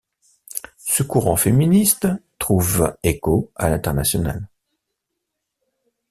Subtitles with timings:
[0.79, 2.07] Ce courant féministe
[2.39, 4.49] trouve échos à l'international.